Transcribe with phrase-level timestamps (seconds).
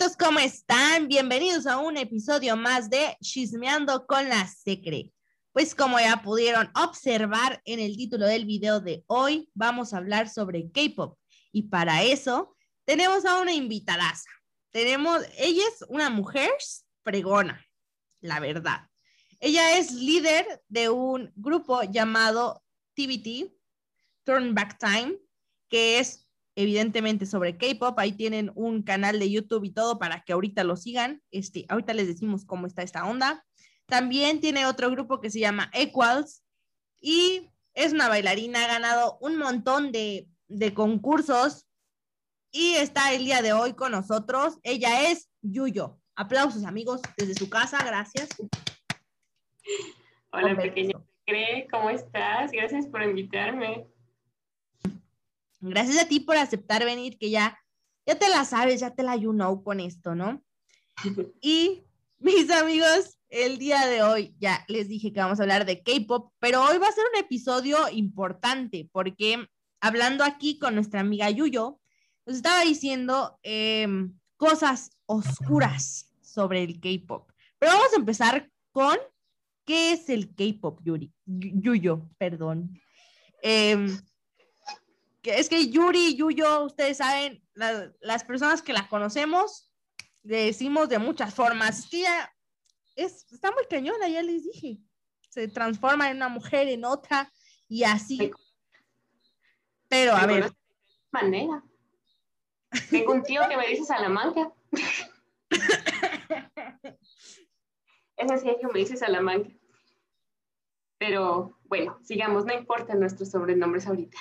[0.00, 1.08] amiguitos, ¿cómo están?
[1.08, 5.12] Bienvenidos a un episodio más de Chismeando con la Secre.
[5.52, 10.30] Pues como ya pudieron observar en el título del video de hoy, vamos a hablar
[10.30, 11.18] sobre K-pop.
[11.52, 12.56] Y para eso
[12.86, 14.14] tenemos a una invitada.
[14.70, 16.50] Tenemos, ella es una mujer
[17.02, 17.62] fregona,
[18.22, 18.88] la verdad.
[19.38, 22.62] Ella es líder de un grupo llamado
[22.94, 23.52] TBT,
[24.24, 25.18] Turn Back Time,
[25.68, 26.26] que es
[26.60, 27.98] evidentemente sobre K-pop.
[27.98, 31.22] Ahí tienen un canal de YouTube y todo para que ahorita lo sigan.
[31.30, 33.44] Este, ahorita les decimos cómo está esta onda.
[33.86, 36.44] También tiene otro grupo que se llama Equals
[37.00, 41.66] y es una bailarina, ha ganado un montón de, de concursos
[42.52, 44.58] y está el día de hoy con nosotros.
[44.62, 45.98] Ella es Yuyo.
[46.14, 48.28] Aplausos amigos desde su casa, gracias.
[50.32, 51.00] Hola pequeña,
[51.70, 52.52] ¿cómo estás?
[52.52, 53.89] Gracias por invitarme.
[55.60, 57.58] Gracias a ti por aceptar venir, que ya,
[58.06, 60.42] ya te la sabes, ya te la you know con esto, ¿no?
[61.42, 61.84] y
[62.18, 66.32] mis amigos, el día de hoy ya les dije que vamos a hablar de K-pop,
[66.38, 69.46] pero hoy va a ser un episodio importante porque
[69.80, 71.80] hablando aquí con nuestra amiga Yuyo,
[72.26, 77.30] nos estaba diciendo em, cosas oscuras sobre el K-pop.
[77.58, 78.96] Pero vamos a empezar con
[79.64, 82.80] qué es el K-pop, Yuri, Yuyo, perdón.
[83.42, 83.96] Eh,
[85.22, 87.42] es que Yuri y Yuyo, ustedes saben,
[88.00, 89.70] las personas que la conocemos,
[90.22, 91.92] le decimos de muchas formas.
[91.92, 92.28] Es
[92.96, 94.78] es, está muy cañona, ya les dije.
[95.28, 97.32] Se transforma en una mujer, en otra,
[97.68, 98.30] y así.
[99.88, 100.52] Pero a ver.
[101.10, 101.62] manera.
[102.90, 104.52] Tengo un tío que me dice Salamanca.
[108.16, 109.50] Ese sí es que me dice Salamanca.
[110.98, 114.18] Pero bueno, sigamos, no importa nuestros sobrenombres ahorita.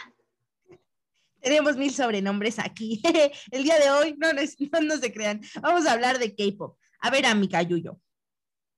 [1.41, 3.01] Tenemos mil sobrenombres aquí.
[3.51, 6.77] El día de hoy, no, no, se crean, vamos a hablar de K-pop.
[6.99, 7.99] A ver, amiga Yuyo,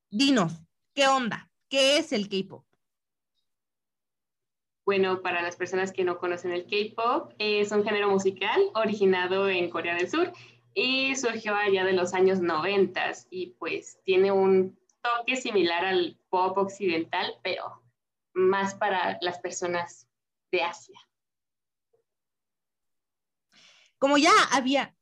[0.09, 0.61] dinos,
[0.93, 1.49] ¿qué onda?
[1.69, 2.65] ¿Qué es el K-pop?
[4.85, 9.69] Bueno, para las personas que no conocen el K-pop, es un género musical originado en
[9.69, 10.33] Corea del Sur
[10.73, 16.57] y surgió allá de los años 90 y pues tiene un toque similar al pop
[16.57, 17.81] occidental, pero
[18.33, 20.07] más para las personas
[20.51, 20.99] de Asia.
[24.01, 24.95] Como ya había,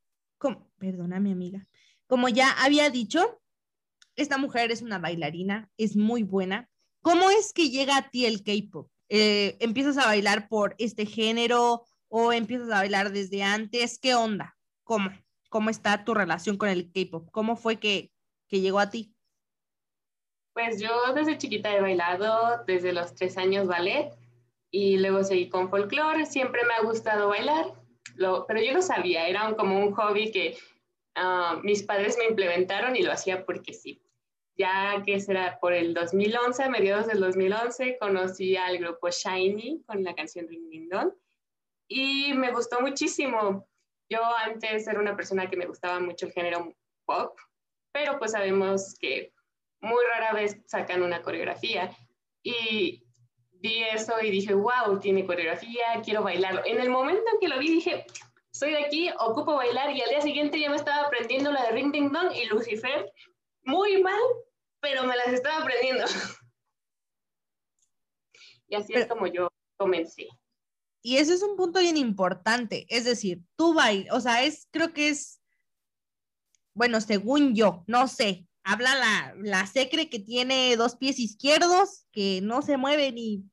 [0.77, 1.65] perdona mi amiga,
[2.05, 3.41] como ya había dicho,
[4.17, 6.69] esta mujer es una bailarina, es muy buena.
[7.01, 8.91] ¿Cómo es que llega a ti el K-pop?
[9.07, 13.99] Eh, ¿Empiezas a bailar por este género o empiezas a bailar desde antes?
[13.99, 14.57] ¿Qué onda?
[14.83, 15.11] ¿Cómo?
[15.47, 17.29] ¿Cómo está tu relación con el K-pop?
[17.31, 18.11] ¿Cómo fue que,
[18.49, 19.16] que llegó a ti?
[20.51, 24.11] Pues yo desde chiquita he bailado, desde los tres años ballet
[24.71, 26.25] y luego seguí con folclore.
[26.25, 27.78] Siempre me ha gustado bailar
[28.47, 30.57] pero yo lo sabía, era como un hobby que
[31.16, 34.02] ah, mis padres me implementaron y lo hacía porque sí.
[34.57, 40.03] Ya que será por el 2011, a mediados del 2011, conocí al grupo Shiny con
[40.03, 41.13] la canción Ring Ding Dong
[41.88, 43.68] y me gustó muchísimo.
[44.09, 46.75] Yo antes era una persona que me gustaba mucho el género
[47.06, 47.38] pop,
[47.91, 49.34] pero pues sabemos que
[49.81, 51.90] muy rara vez sacan una coreografía
[52.44, 53.03] y
[53.59, 56.62] vi eso y dije, wow, tiene coreografía, quiero bailarlo.
[56.66, 58.06] En el momento en que lo vi dije,
[58.52, 61.72] soy de aquí, ocupo bailar y al día siguiente ya me estaba aprendiendo la de
[61.72, 63.12] Ring Ding Dong y Lucifer,
[63.64, 64.20] muy mal,
[64.80, 66.06] pero me las estaba aprendiendo.
[68.68, 70.28] y así es como yo comencé.
[71.02, 74.94] Y ese es un punto bien importante, es decir, tú bailas, o sea, es, creo
[74.94, 75.41] que es,
[76.74, 82.42] bueno, según yo, no sé, habla la, la secre que tiene dos pies izquierdos, que
[82.42, 83.44] no se mueve ni,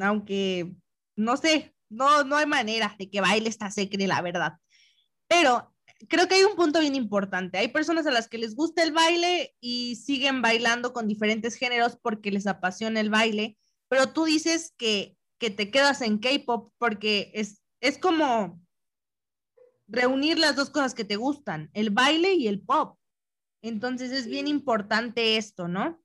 [0.00, 0.74] aunque,
[1.16, 4.54] no sé, no, no hay manera de que baile esta secre, la verdad.
[5.28, 5.72] Pero
[6.08, 7.58] creo que hay un punto bien importante.
[7.58, 11.98] Hay personas a las que les gusta el baile y siguen bailando con diferentes géneros
[12.00, 13.58] porque les apasiona el baile,
[13.88, 18.60] pero tú dices que, que te quedas en K-pop porque es, es como
[19.86, 22.98] reunir las dos cosas que te gustan, el baile y el pop.
[23.62, 26.02] Entonces es bien importante esto, ¿no?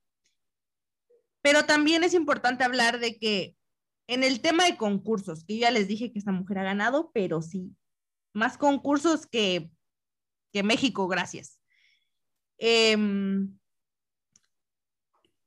[1.41, 3.55] Pero también es importante hablar de que
[4.07, 7.41] en el tema de concursos, que ya les dije que esta mujer ha ganado, pero
[7.41, 7.75] sí,
[8.33, 9.69] más concursos que,
[10.53, 11.59] que México, gracias.
[12.59, 13.57] Em,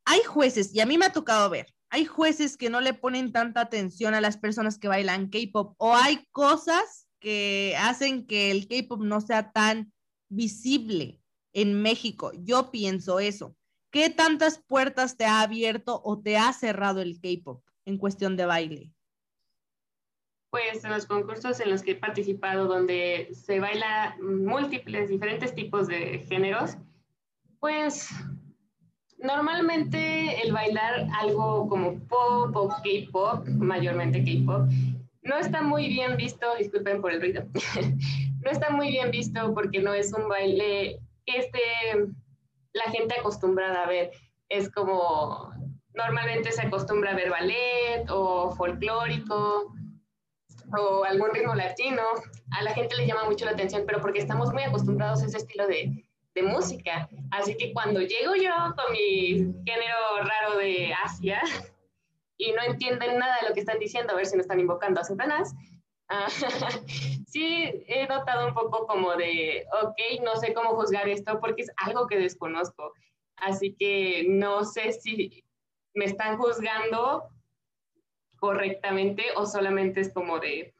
[0.04, 3.32] hay jueces, y a mí me ha tocado ver, hay jueces que no le ponen
[3.32, 8.68] tanta atención a las personas que bailan K-pop, o hay cosas que hacen que el
[8.68, 9.92] K-pop no sea tan
[10.28, 11.19] visible
[11.52, 12.32] en México.
[12.34, 13.56] Yo pienso eso.
[13.90, 18.46] ¿Qué tantas puertas te ha abierto o te ha cerrado el K-pop en cuestión de
[18.46, 18.92] baile?
[20.50, 25.86] Pues en los concursos en los que he participado, donde se baila múltiples, diferentes tipos
[25.86, 26.76] de géneros,
[27.60, 28.08] pues
[29.18, 34.68] normalmente el bailar algo como pop o K-pop, mayormente K-pop,
[35.22, 37.44] no está muy bien visto, disculpen por el ruido,
[38.44, 41.60] no está muy bien visto porque no es un baile esté
[42.72, 44.10] la gente acostumbrada a ver.
[44.48, 45.52] Es como,
[45.94, 49.72] normalmente se acostumbra a ver ballet o folclórico
[50.76, 52.02] o algún ritmo latino.
[52.52, 55.38] A la gente le llama mucho la atención, pero porque estamos muy acostumbrados a ese
[55.38, 57.08] estilo de, de música.
[57.30, 59.36] Así que cuando llego yo con mi
[59.66, 61.40] género raro de Asia
[62.36, 65.00] y no entienden nada de lo que están diciendo, a ver si no están invocando
[65.00, 65.54] a Satanás,
[66.12, 66.28] Ah,
[67.28, 71.70] sí, he notado un poco como de, ok, no sé cómo juzgar esto porque es
[71.76, 72.92] algo que desconozco.
[73.36, 75.44] Así que no sé si
[75.94, 77.30] me están juzgando
[78.40, 80.74] correctamente o solamente es como de,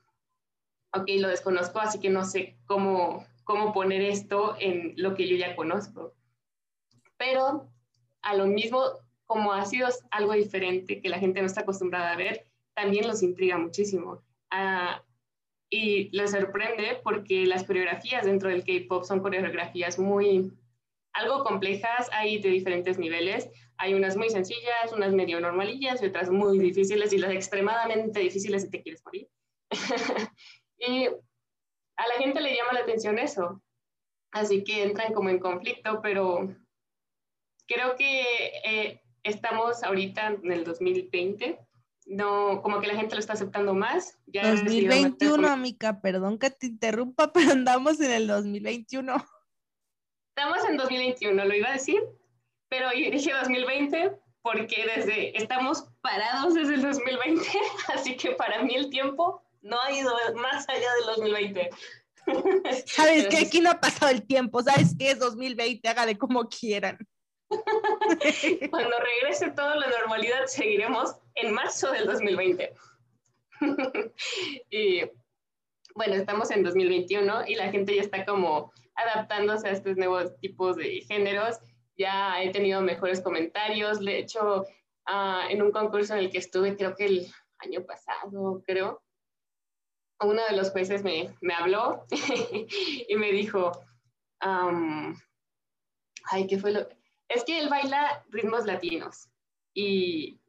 [0.92, 5.36] ok, lo desconozco, así que no sé cómo, cómo poner esto en lo que yo
[5.36, 6.12] ya conozco.
[7.16, 7.70] Pero
[8.22, 8.82] a lo mismo,
[9.26, 13.22] como ha sido algo diferente que la gente no está acostumbrada a ver, también los
[13.22, 14.22] intriga muchísimo.
[14.50, 15.04] Ah,
[15.70, 20.52] y les sorprende porque las coreografías dentro del K-pop son coreografías muy
[21.12, 23.48] algo complejas, hay de diferentes niveles.
[23.78, 28.62] Hay unas muy sencillas, unas medio normalillas y otras muy difíciles y las extremadamente difíciles
[28.62, 29.28] si te quieres morir.
[30.78, 33.62] y a la gente le llama la atención eso.
[34.32, 36.54] Así que entran como en conflicto, pero
[37.66, 38.22] creo que
[38.64, 41.58] eh, estamos ahorita en el 2020
[42.06, 44.18] no, como que la gente lo está aceptando más.
[44.26, 49.24] Ya 2021, amiga, perdón que te interrumpa, pero andamos en el 2021.
[50.36, 52.00] Estamos en 2021, lo iba a decir,
[52.68, 54.12] pero dije 2020
[54.42, 57.46] porque desde, estamos parados desde el 2020,
[57.94, 61.70] así que para mí el tiempo no ha ido más allá del 2020.
[62.86, 65.86] ¿Sabes que Aquí no ha pasado el tiempo, ¿sabes qué es 2020?
[65.88, 66.98] Hágale como quieran.
[68.70, 72.74] Cuando regrese toda la normalidad, seguiremos en marzo del 2020.
[74.70, 75.02] y
[75.94, 80.76] bueno, estamos en 2021 y la gente ya está como adaptándose a estos nuevos tipos
[80.76, 81.58] de géneros.
[81.96, 84.00] Ya he tenido mejores comentarios.
[84.00, 84.66] De hecho,
[85.06, 87.26] ah, en un concurso en el que estuve, creo que el
[87.58, 89.02] año pasado, creo,
[90.20, 92.06] uno de los jueces me, me habló
[93.08, 93.72] y me dijo,
[94.40, 96.99] ay, ¿qué fue lo?
[97.30, 99.28] Es que él baila ritmos latinos
[99.72, 100.40] y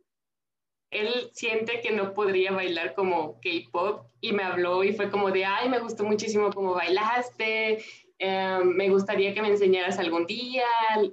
[0.89, 5.45] él siente que no podría bailar como K-pop y me habló y fue como de,
[5.45, 7.83] ay, me gustó muchísimo cómo bailaste,
[8.18, 10.66] em, me gustaría que me enseñaras algún día,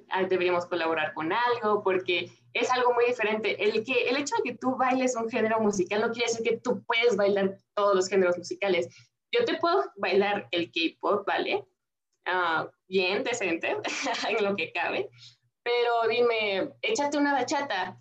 [0.09, 3.63] ah, deberíamos colaborar con algo, porque es algo muy diferente.
[3.63, 6.57] El, que, el hecho de que tú bailes un género musical no quiere decir que
[6.57, 8.89] tú puedes bailar todos los géneros musicales.
[9.31, 11.63] Yo te puedo bailar el K-pop, ¿vale?
[12.25, 13.77] Ah, bien, decente,
[14.29, 15.09] en lo que cabe,
[15.69, 17.99] pero dime, échate una bachata.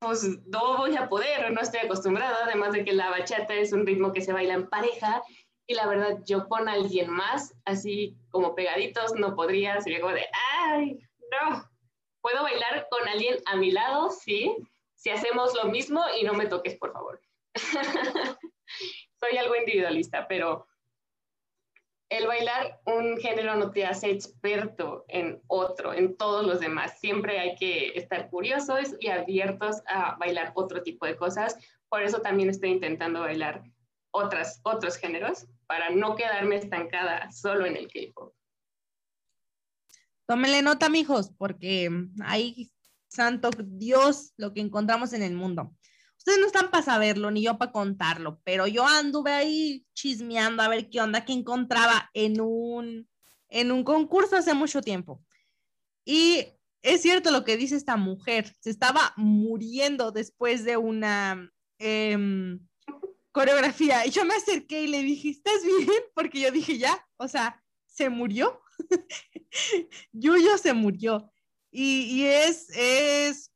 [0.00, 3.86] Pues no voy a poder, no estoy acostumbrada, además de que la bachata es un
[3.86, 5.22] ritmo que se baila en pareja
[5.66, 10.26] y la verdad yo con alguien más, así como pegaditos, no podría, sería como de,
[10.62, 10.98] ay,
[11.30, 11.70] no,
[12.22, 14.56] puedo bailar con alguien a mi lado, sí,
[14.94, 17.20] si hacemos lo mismo y no me toques, por favor.
[19.20, 20.66] Soy algo individualista, pero
[22.12, 26.98] el bailar un género no te hace experto en otro, en todos los demás.
[27.00, 31.56] Siempre hay que estar curiosos y abiertos a bailar otro tipo de cosas.
[31.88, 33.62] Por eso también estoy intentando bailar
[34.10, 38.34] otras, otros géneros para no quedarme estancada solo en el K-pop.
[40.26, 41.90] Tómenle nota, mijos, porque
[42.24, 42.70] hay
[43.08, 45.74] santo Dios lo que encontramos en el mundo.
[46.22, 50.68] Ustedes no están para saberlo, ni yo para contarlo, pero yo anduve ahí chismeando a
[50.68, 53.08] ver qué onda que encontraba en un,
[53.48, 55.20] en un concurso hace mucho tiempo.
[56.04, 56.46] Y
[56.80, 61.50] es cierto lo que dice esta mujer, se estaba muriendo después de una
[61.80, 62.60] em,
[63.32, 64.06] coreografía.
[64.06, 65.88] Y yo me acerqué y le dije, ¿estás bien?
[66.14, 68.60] Porque yo dije, ya, o sea, se murió.
[70.12, 71.32] Yuyo se murió.
[71.72, 73.51] Y, y es, es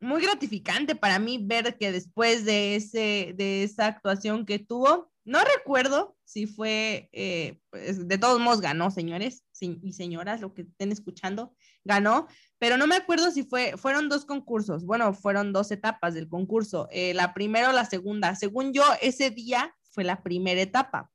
[0.00, 5.40] muy gratificante para mí ver que después de, ese, de esa actuación que tuvo, no
[5.56, 10.92] recuerdo si fue, eh, pues, de todos modos ganó, señores y señoras, lo que estén
[10.92, 12.26] escuchando, ganó,
[12.58, 16.88] pero no me acuerdo si fue, fueron dos concursos, bueno, fueron dos etapas del concurso,
[16.90, 18.34] eh, la primera o la segunda.
[18.34, 21.10] Según yo, ese día fue la primera etapa.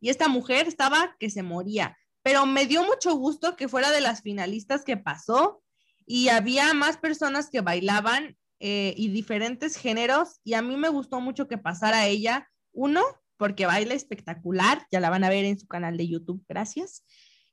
[0.00, 4.00] Y esta mujer estaba que se moría, pero me dio mucho gusto que fuera de
[4.00, 5.62] las finalistas que pasó
[6.10, 11.20] y había más personas que bailaban eh, y diferentes géneros y a mí me gustó
[11.20, 12.50] mucho que pasara ella.
[12.72, 13.02] Uno,
[13.36, 17.04] porque baila espectacular, ya la van a ver en su canal de YouTube, gracias.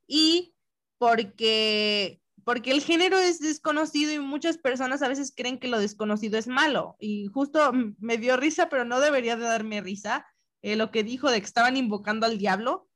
[0.07, 0.55] Y
[0.97, 6.37] porque porque el género es desconocido y muchas personas a veces creen que lo desconocido
[6.37, 6.95] es malo.
[6.99, 10.25] Y justo me dio risa, pero no debería de darme risa,
[10.61, 12.87] eh, lo que dijo de que estaban invocando al diablo.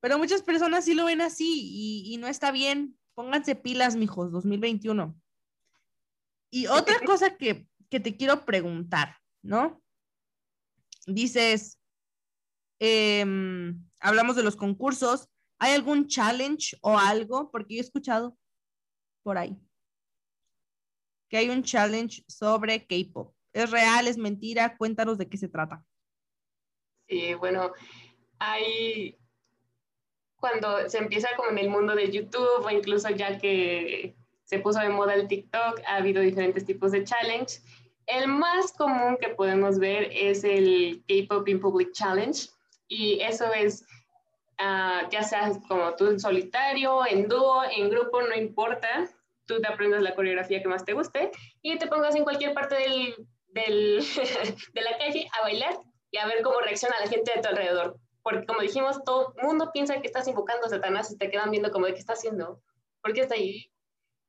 [0.00, 2.98] Pero muchas personas sí lo ven así y, y no está bien.
[3.20, 5.14] Pónganse pilas, mijos, 2021.
[6.50, 9.82] Y otra cosa que, que te quiero preguntar, ¿no?
[11.06, 11.78] Dices,
[12.78, 17.50] em, hablamos de los concursos, ¿hay algún challenge o algo?
[17.50, 18.38] Porque yo he escuchado
[19.22, 19.54] por ahí
[21.28, 23.34] que hay un challenge sobre K-pop.
[23.52, 24.08] ¿Es real?
[24.08, 24.78] ¿Es mentira?
[24.78, 25.84] Cuéntanos de qué se trata.
[27.06, 27.70] Sí, bueno,
[28.38, 29.19] hay
[30.40, 34.80] cuando se empieza como en el mundo de YouTube o incluso ya que se puso
[34.80, 37.60] de moda el TikTok, ha habido diferentes tipos de challenge.
[38.06, 42.48] El más común que podemos ver es el K-Pop in Public Challenge
[42.88, 43.84] y eso es
[44.60, 49.08] uh, ya sea como tú en solitario, en dúo, en grupo, no importa,
[49.46, 51.30] tú te aprendas la coreografía que más te guste
[51.62, 53.14] y te pongas en cualquier parte del,
[53.48, 54.04] del
[54.74, 55.78] de la calle a bailar
[56.10, 57.96] y a ver cómo reacciona la gente de tu alrededor.
[58.22, 61.50] Porque como dijimos, todo el mundo piensa que estás invocando a Satanás y te quedan
[61.50, 62.62] viendo como de qué está haciendo,
[63.02, 63.70] por qué está ahí,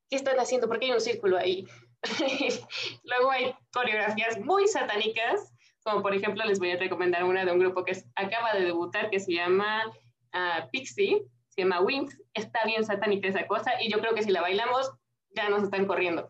[0.09, 1.67] qué están haciendo, por qué hay un círculo ahí.
[3.03, 7.59] Luego hay coreografías muy satánicas, como por ejemplo les voy a recomendar una de un
[7.59, 12.85] grupo que acaba de debutar que se llama uh, Pixie, se llama Wings, está bien
[12.85, 14.91] satánica esa cosa y yo creo que si la bailamos
[15.35, 16.29] ya nos están corriendo.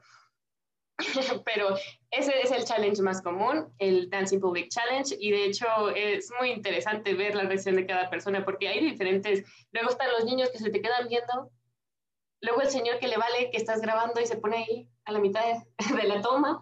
[1.45, 1.75] Pero
[2.11, 5.65] ese es el challenge más común, el Dancing Public Challenge, y de hecho
[5.95, 10.25] es muy interesante ver la reacción de cada persona porque hay diferentes, luego están los
[10.25, 11.51] niños que se te quedan viendo,
[12.41, 15.19] luego el señor que le vale que estás grabando y se pone ahí a la
[15.19, 15.41] mitad
[15.95, 16.61] de, la toma.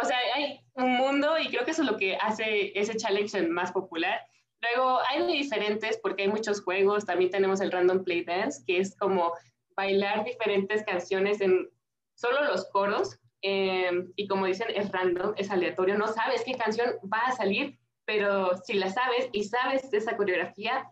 [0.00, 3.46] O sea, hay un mundo y creo que eso es lo que hace ese challenge
[3.46, 4.20] más popular.
[4.60, 8.96] Luego hay diferentes porque hay muchos juegos, también tenemos el Random Play Dance, que es
[8.96, 9.32] como
[9.76, 11.70] bailar diferentes canciones en
[12.16, 16.94] solo los coros Em, y como dicen, es random, es aleatorio, no sabes qué canción
[17.12, 20.90] va a salir, pero si la sabes y sabes esa coreografía,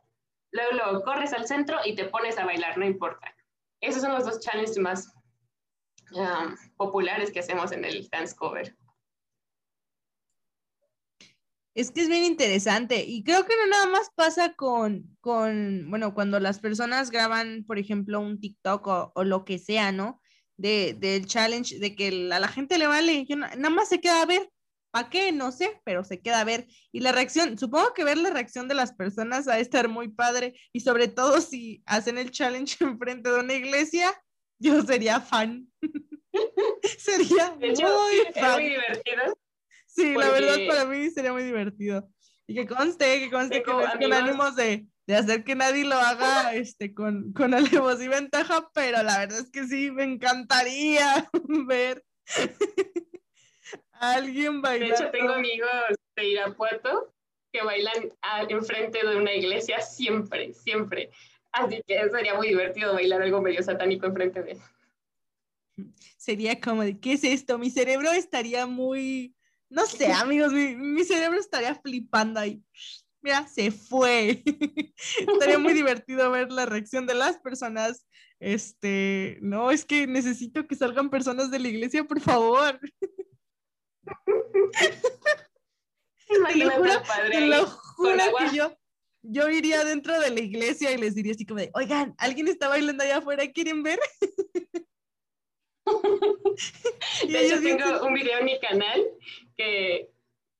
[0.51, 3.35] luego lo corres al centro y te pones a bailar, no importa.
[3.81, 5.15] Esos son los dos challenges más
[6.77, 8.77] populares que hacemos en el dance cover.
[11.75, 16.13] Es que es bien interesante y creo que no nada más pasa con, con bueno,
[16.13, 20.21] cuando las personas graban, por ejemplo, un TikTok o, o lo que sea, ¿no?
[20.63, 24.27] De, del challenge, de que a la gente le vale, nada más se queda a
[24.27, 24.49] ver,
[24.93, 25.33] ¿para qué?
[25.33, 26.69] No sé, pero se queda a ver.
[26.93, 30.55] Y la reacción, supongo que ver la reacción de las personas a estar muy padre,
[30.73, 34.15] y sobre todo si hacen el challenge enfrente de una iglesia,
[34.61, 35.67] yo sería fan.
[36.99, 37.75] sería muy,
[38.33, 38.53] fan.
[38.55, 39.39] muy divertido.
[39.89, 42.09] Sí, la verdad para mí sería muy divertido.
[42.47, 45.85] Y que conste, que conste que no es con ánimos de, de hacer que nadie
[45.85, 50.05] lo haga este, con, con alevosía y ventaja, pero la verdad es que sí, me
[50.05, 51.29] encantaría
[51.67, 52.05] ver
[53.93, 54.89] a alguien bailar.
[54.89, 55.71] De hecho, tengo amigos
[56.17, 57.13] de Irapuato
[57.53, 58.13] que bailan
[58.49, 61.11] enfrente de una iglesia siempre, siempre.
[61.53, 64.59] Así que sería muy divertido bailar algo medio satánico enfrente de
[66.17, 67.59] Sería como de, ¿qué es esto?
[67.59, 69.35] Mi cerebro estaría muy,
[69.69, 72.63] no sé, amigos, mi, mi cerebro estaría flipando ahí
[73.23, 74.43] mira, se fue.
[75.19, 78.07] Estaría muy divertido ver la reacción de las personas.
[78.41, 82.81] Este, no, es que necesito que salgan personas de la iglesia, por favor.
[86.27, 88.77] te lo juro, te lo juro que yo,
[89.23, 92.69] yo iría dentro de la iglesia y les diría así como de, oigan, alguien está
[92.69, 94.01] bailando allá afuera, ¿quieren ver?
[97.29, 99.01] de hecho, tengo un video en mi canal
[99.57, 100.12] que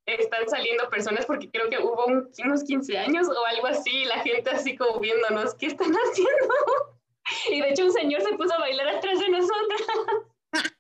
[0.07, 4.51] están saliendo personas porque creo que hubo unos 15 años o algo así, la gente
[4.51, 6.55] así como viéndonos, ¿qué están haciendo?
[7.51, 9.81] Y de hecho un señor se puso a bailar atrás de nosotros.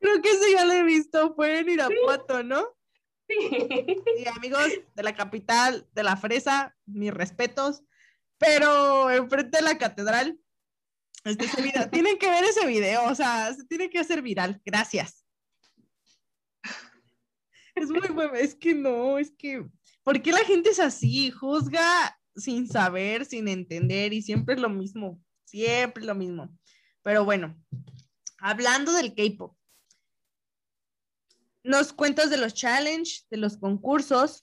[0.00, 2.74] Creo que eso ya lo he visto, fue en Irapuato, ¿no?
[3.28, 3.96] Sí.
[4.18, 7.82] Y amigos de la capital, de la fresa, mis respetos,
[8.38, 10.38] pero enfrente de la catedral,
[11.24, 11.46] este,
[11.90, 15.25] tienen que ver ese video, o sea, se tiene que hacer viral, gracias.
[17.76, 19.64] Es muy bueno, es que no, es que,
[20.02, 21.30] ¿por qué la gente es así?
[21.30, 26.56] Juzga sin saber, sin entender y siempre es lo mismo, siempre lo mismo.
[27.02, 27.54] Pero bueno,
[28.38, 29.54] hablando del K-pop,
[31.64, 34.42] nos cuentas de los challenge, de los concursos,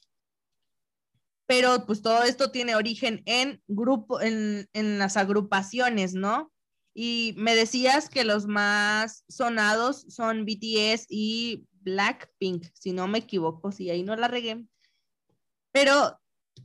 [1.47, 6.53] pero pues todo esto tiene origen en grupo, en, en las agrupaciones, ¿no?
[6.93, 13.71] Y me decías que los más sonados son BTS y Blackpink, si no me equivoco,
[13.71, 14.65] si ahí no la regué.
[15.71, 16.19] Pero,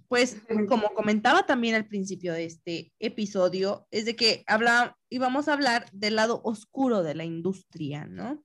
[0.08, 0.36] pues,
[0.68, 5.90] como comentaba también al principio de este episodio, es de que habla, íbamos a hablar
[5.92, 8.44] del lado oscuro de la industria, ¿no?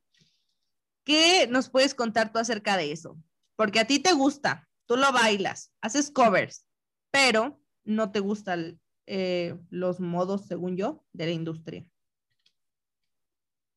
[1.06, 3.18] ¿Qué nos puedes contar tú acerca de eso?
[3.56, 6.66] Porque a ti te gusta, tú lo bailas, haces covers,
[7.12, 11.86] pero no te gustan eh, los modos, según yo, de la industria.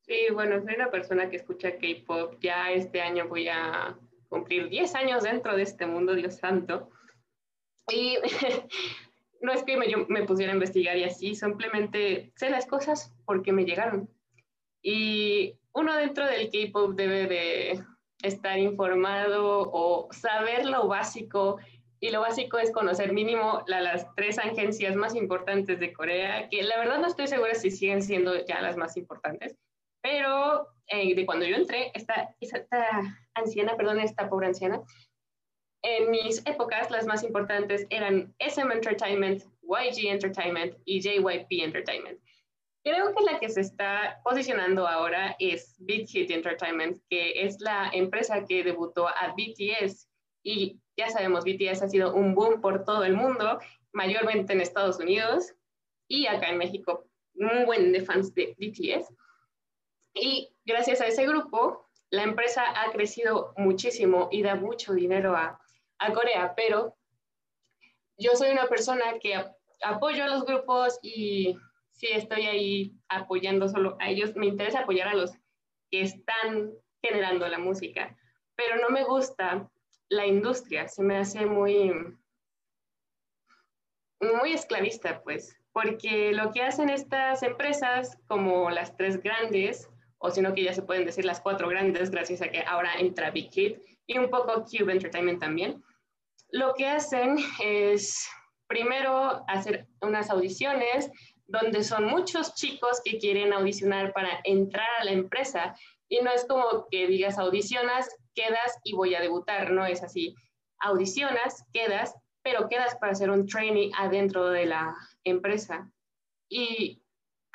[0.06, 2.36] Sí, bueno, soy una persona que escucha K-pop.
[2.40, 3.98] Ya este año voy a
[4.28, 6.90] cumplir 10 años dentro de este mundo, Dios santo.
[7.92, 8.16] Y
[9.40, 13.12] no es que me, yo me pusiera a investigar y así, simplemente sé las cosas
[13.24, 14.08] porque me llegaron.
[14.80, 17.84] Y uno dentro del K-pop debe de
[18.22, 21.58] estar informado o saber lo básico
[21.98, 26.78] y lo básico es conocer mínimo las tres agencias más importantes de Corea, que la
[26.78, 29.56] verdad no estoy segura si siguen siendo ya las más importantes,
[30.06, 34.80] pero eh, de cuando yo entré, esta, esta anciana, perdón, esta pobre anciana,
[35.82, 42.20] en mis épocas las más importantes eran SM Entertainment, YG Entertainment y JYP Entertainment.
[42.84, 47.90] Creo que la que se está posicionando ahora es Big Hit Entertainment, que es la
[47.92, 50.08] empresa que debutó a BTS
[50.44, 53.58] y ya sabemos, BTS ha sido un boom por todo el mundo,
[53.92, 55.52] mayormente en Estados Unidos
[56.08, 59.12] y acá en México, un buen de fans de BTS.
[60.18, 65.60] Y gracias a ese grupo, la empresa ha crecido muchísimo y da mucho dinero a,
[65.98, 66.96] a Corea, pero
[68.16, 69.34] yo soy una persona que
[69.82, 71.54] apoyo a los grupos y
[71.90, 74.34] sí estoy ahí apoyando solo a ellos.
[74.36, 75.32] Me interesa apoyar a los
[75.90, 78.16] que están generando la música,
[78.54, 79.70] pero no me gusta
[80.08, 81.92] la industria, se me hace muy,
[84.20, 90.54] muy esclavista, pues, porque lo que hacen estas empresas, como las tres grandes, o sino
[90.54, 93.78] que ya se pueden decir las cuatro grandes, gracias a que ahora entra Big Hit
[94.06, 95.82] y un poco Cube Entertainment también,
[96.50, 98.28] lo que hacen es
[98.66, 101.10] primero hacer unas audiciones
[101.46, 105.74] donde son muchos chicos que quieren audicionar para entrar a la empresa
[106.08, 110.34] y no es como que digas audicionas, quedas y voy a debutar, no es así.
[110.80, 115.90] Audicionas, quedas, pero quedas para ser un trainee adentro de la empresa.
[116.48, 117.02] Y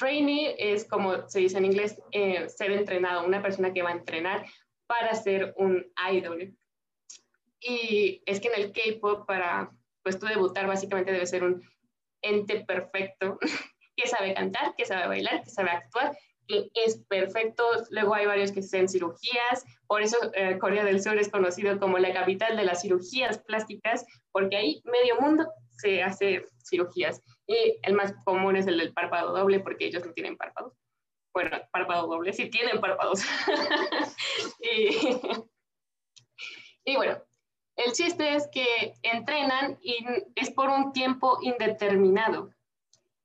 [0.01, 3.93] trainee es como se dice en inglés, eh, ser entrenado, una persona que va a
[3.93, 4.45] entrenar
[4.87, 6.57] para ser un idol.
[7.59, 9.69] Y es que en el K-pop, para
[10.01, 11.61] pues tú debutar, básicamente debe ser un
[12.23, 13.37] ente perfecto
[13.95, 16.17] que sabe cantar, que sabe bailar, que sabe actuar
[16.73, 17.63] es perfecto.
[17.89, 21.97] Luego hay varios que hacen cirugías, por eso eh, Corea del Sur es conocido como
[21.97, 27.21] la capital de las cirugías plásticas, porque ahí medio mundo se hace cirugías.
[27.47, 30.73] Y el más común es el del párpado doble, porque ellos no tienen párpados.
[31.33, 33.23] Bueno, párpado doble, sí tienen párpados.
[36.85, 37.17] y, bueno,
[37.77, 42.51] el chiste es que entrenan y es por un tiempo indeterminado.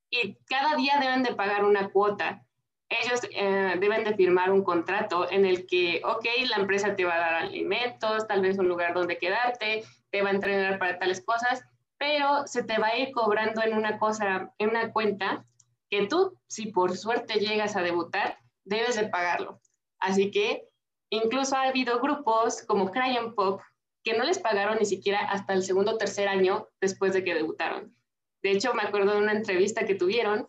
[0.08, 2.46] Y cada día deben de pagar una cuota
[2.88, 7.14] ellos eh, deben de firmar un contrato en el que, ok, la empresa te va
[7.14, 11.24] a dar alimentos, tal vez un lugar donde quedarte, te va a entrenar para tales
[11.24, 11.64] cosas,
[11.98, 15.44] pero se te va a ir cobrando en una cosa, en una cuenta
[15.90, 19.60] que tú, si por suerte llegas a debutar, debes de pagarlo.
[19.98, 20.68] Así que
[21.10, 23.60] incluso ha habido grupos como Crayon Pop
[24.02, 27.34] que no les pagaron ni siquiera hasta el segundo o tercer año después de que
[27.34, 27.96] debutaron.
[28.42, 30.46] De hecho, me acuerdo de una entrevista que tuvieron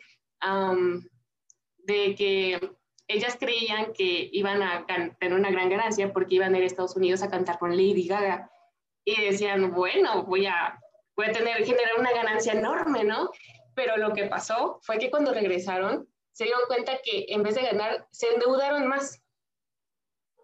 [1.79, 2.59] de que
[3.07, 4.85] ellas creían que iban a
[5.19, 8.05] tener una gran ganancia porque iban a ir a Estados Unidos a cantar con Lady
[8.07, 8.51] Gaga.
[9.05, 10.79] Y decían, bueno, voy a,
[11.25, 13.31] a tener, generar una ganancia enorme, ¿no?
[13.75, 17.63] Pero lo que pasó fue que cuando regresaron, se dieron cuenta que en vez de
[17.63, 19.23] ganar, se endeudaron más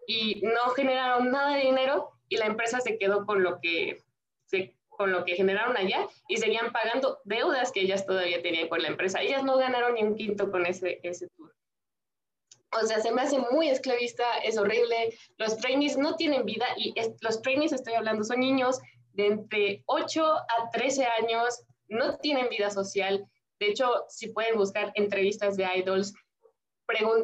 [0.06, 3.98] y no generaron nada de dinero y la empresa se quedó con lo que
[4.46, 8.80] se con lo que generaron allá y seguían pagando deudas que ellas todavía tenían con
[8.82, 9.20] la empresa.
[9.20, 11.54] Ellas no ganaron ni un quinto con ese, ese tour.
[12.80, 15.16] O sea, se me hace muy esclavista, es horrible.
[15.36, 18.80] Los trainees no tienen vida y los trainees, estoy hablando, son niños
[19.14, 23.26] de entre 8 a 13 años, no tienen vida social.
[23.58, 26.12] De hecho, si pueden buscar entrevistas de idols,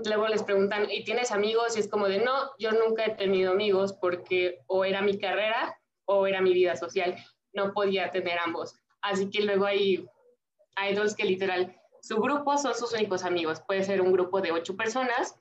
[0.05, 1.77] luego les preguntan, ¿y tienes amigos?
[1.77, 5.79] Y es como de, no, yo nunca he tenido amigos porque o era mi carrera
[6.07, 7.17] o era mi vida social
[7.53, 8.75] no podía tener ambos.
[9.03, 10.07] Así que luego hay
[10.91, 13.61] idols que literal, su grupo son sus únicos amigos.
[13.67, 15.35] Puede ser un grupo de ocho personas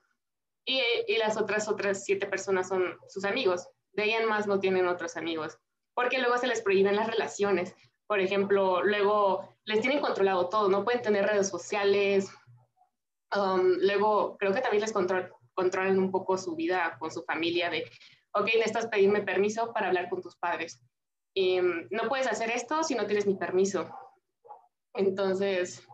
[0.65, 3.67] y, y las otras otras siete personas son sus amigos.
[3.93, 5.57] De ahí en más no tienen otros amigos,
[5.99, 7.75] porque luego se les prohíben las relaciones.
[8.07, 12.31] Por ejemplo, luego les tienen controlado todo, no pueden tener redes sociales,
[13.35, 14.93] Um, luego, creo que también les
[15.53, 17.89] controlan un poco su vida con su familia de,
[18.33, 20.81] ok, necesitas pedirme permiso para hablar con tus padres.
[21.35, 23.87] Y, um, no puedes hacer esto si no tienes mi permiso.
[24.95, 25.85] Entonces,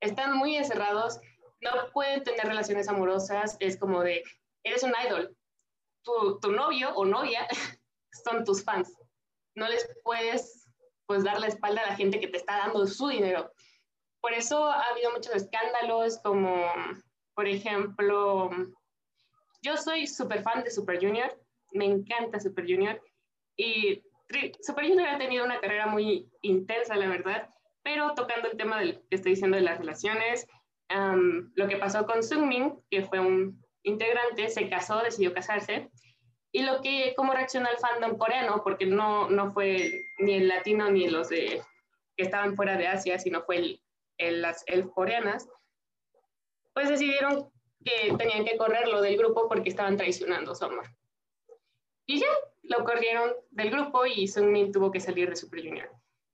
[0.00, 1.18] están muy encerrados,
[1.60, 4.22] no pueden tener relaciones amorosas, es como de,
[4.62, 5.34] eres un idol,
[6.04, 7.46] tu, tu novio o novia
[8.24, 8.94] son tus fans,
[9.54, 10.68] no les puedes
[11.06, 13.52] pues dar la espalda a la gente que te está dando su dinero.
[14.20, 16.64] Por eso ha habido muchos escándalos, como
[17.34, 18.50] por ejemplo,
[19.62, 21.36] yo soy súper fan de Super Junior,
[21.72, 23.00] me encanta Super Junior,
[23.56, 24.02] y
[24.60, 27.50] Super Junior ha tenido una carrera muy intensa, la verdad,
[27.82, 30.46] pero tocando el tema del que estoy diciendo de las relaciones,
[31.54, 35.90] lo que pasó con Sungmin, que fue un integrante, se casó, decidió casarse,
[36.52, 40.90] y lo que, cómo reaccionó el fandom coreano, porque no, no fue ni el latino
[40.90, 41.62] ni los de,
[42.16, 43.82] que estaban fuera de Asia, sino fue el,
[44.18, 45.48] el, las el coreanas,
[46.74, 47.50] pues decidieron
[47.84, 50.84] que tenían que correrlo del grupo porque estaban traicionando a su amor.
[52.06, 52.28] Y ya,
[52.62, 55.90] lo corrieron del grupo y Sungmin tuvo que salir de Super Junior.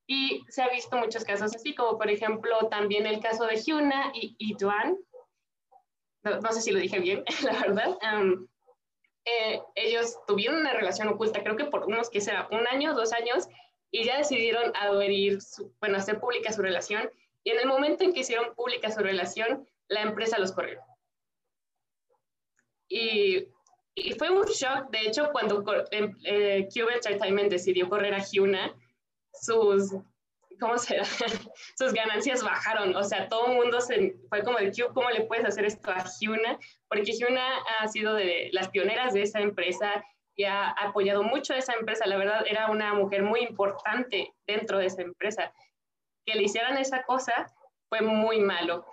[0.07, 4.11] Y se ha visto muchos casos así, como por ejemplo también el caso de Hyuna
[4.14, 7.98] y, y No, no, sé si lo dije bien, la verdad.
[9.28, 13.12] Eh, ellos tuvieron una relación oculta, creo que por unos que será un año, dos
[13.12, 13.48] años,
[13.90, 15.38] y ya decidieron adherir,
[15.80, 17.10] bueno, hacer pública su relación.
[17.44, 20.80] Y en el momento en que hicieron pública su relación, la empresa los corrió.
[22.88, 23.48] Y,
[23.94, 28.74] y fue un shock, de hecho, cuando eh, Cube Entertainment decidió correr a Hyuna,
[29.32, 29.92] sus,
[30.58, 31.00] ¿cómo se
[31.78, 32.94] sus ganancias bajaron.
[32.96, 36.04] O sea, todo el mundo se, fue como de, ¿cómo le puedes hacer esto a
[36.20, 36.58] Hyuna?
[36.88, 41.58] Porque Hyuna ha sido de las pioneras de esa empresa y ha apoyado mucho a
[41.58, 42.06] esa empresa.
[42.06, 45.52] La verdad, era una mujer muy importante dentro de esa empresa.
[46.24, 47.52] Que le hicieran esa cosa
[47.88, 48.86] fue muy malo.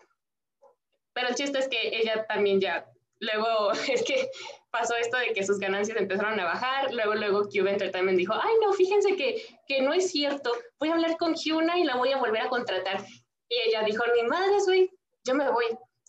[1.14, 2.86] Pero el chiste es que ella también ya,
[3.20, 4.30] luego es que
[4.78, 8.54] pasó esto de que sus ganancias empezaron a bajar, luego, luego Cube Entertainment dijo, ay,
[8.62, 12.12] no, fíjense que, que no es cierto, voy a hablar con Hyuna y la voy
[12.12, 13.06] a volver a contratar.
[13.48, 14.92] Y ella dijo, ni madre, güey,
[15.24, 15.66] yo me voy.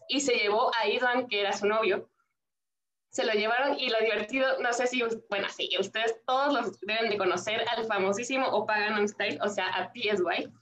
[0.08, 2.10] Y se llevó a Idan, que era su novio,
[3.10, 7.08] se lo llevaron y lo divertido, no sé si, bueno, sí, ustedes todos los deben
[7.08, 8.76] de conocer al famosísimo Opa
[9.06, 10.52] Style, o sea, a PSY.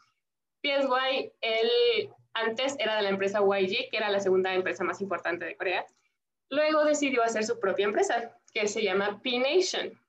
[0.63, 5.45] PSY, él antes era de la empresa YG, que era la segunda empresa más importante
[5.47, 5.85] de Corea,
[6.55, 10.01] Luego decidió hacer su propia empresa, que se llama P-Nation.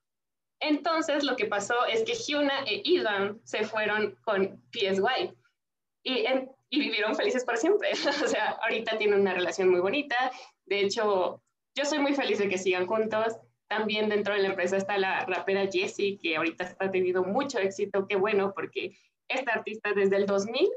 [0.59, 5.33] Entonces, lo que pasó es que Hyuna e Idan se fueron con PSY
[6.03, 6.25] y,
[6.69, 7.89] y vivieron felices por siempre.
[8.23, 10.15] o sea, ahorita tienen una relación muy bonita.
[10.65, 11.41] De hecho,
[11.75, 13.37] yo soy muy feliz de que sigan juntos.
[13.67, 18.05] También dentro de la empresa está la rapera Jessie, que ahorita está teniendo mucho éxito.
[18.07, 18.95] Qué bueno, porque
[19.27, 20.69] esta artista desde el 2000,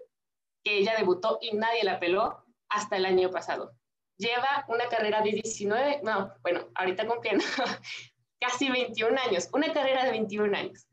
[0.64, 3.77] que ella debutó y nadie la peló, hasta el año pasado
[4.18, 7.44] lleva una carrera de 19, no, bueno, ahorita cumpliendo
[8.40, 10.87] casi 21 años, una carrera de 21 años.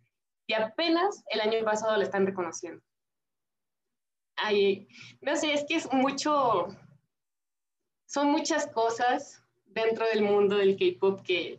[0.48, 2.82] Y apenas el año pasado le están reconociendo.
[4.38, 4.88] Ay,
[5.22, 6.68] no sé, es que es mucho,
[8.06, 11.58] son muchas cosas dentro del mundo del K-Pop que